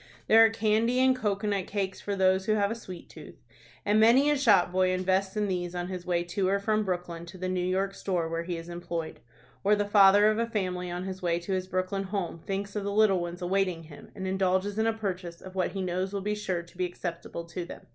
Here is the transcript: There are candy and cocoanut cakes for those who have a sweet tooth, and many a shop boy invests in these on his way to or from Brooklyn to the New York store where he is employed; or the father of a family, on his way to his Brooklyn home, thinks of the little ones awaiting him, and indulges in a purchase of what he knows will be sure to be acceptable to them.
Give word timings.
There 0.25 0.43
are 0.43 0.49
candy 0.49 0.97
and 0.97 1.15
cocoanut 1.15 1.67
cakes 1.67 2.01
for 2.01 2.15
those 2.15 2.47
who 2.47 2.53
have 2.53 2.71
a 2.71 2.75
sweet 2.75 3.07
tooth, 3.07 3.35
and 3.85 3.99
many 3.99 4.31
a 4.31 4.35
shop 4.35 4.71
boy 4.71 4.89
invests 4.91 5.37
in 5.37 5.47
these 5.47 5.75
on 5.75 5.89
his 5.89 6.07
way 6.07 6.23
to 6.23 6.47
or 6.49 6.57
from 6.57 6.83
Brooklyn 6.83 7.27
to 7.27 7.37
the 7.37 7.47
New 7.47 7.63
York 7.63 7.93
store 7.93 8.27
where 8.27 8.41
he 8.41 8.57
is 8.57 8.67
employed; 8.67 9.19
or 9.63 9.75
the 9.75 9.85
father 9.85 10.25
of 10.31 10.39
a 10.39 10.47
family, 10.47 10.89
on 10.89 11.03
his 11.03 11.21
way 11.21 11.37
to 11.41 11.53
his 11.53 11.67
Brooklyn 11.67 12.05
home, 12.05 12.39
thinks 12.39 12.75
of 12.75 12.83
the 12.83 12.91
little 12.91 13.19
ones 13.19 13.43
awaiting 13.43 13.83
him, 13.83 14.09
and 14.15 14.25
indulges 14.25 14.79
in 14.79 14.87
a 14.87 14.91
purchase 14.91 15.39
of 15.39 15.53
what 15.53 15.73
he 15.73 15.83
knows 15.83 16.13
will 16.13 16.21
be 16.21 16.33
sure 16.33 16.63
to 16.63 16.77
be 16.79 16.85
acceptable 16.85 17.43
to 17.45 17.63
them. 17.63 17.81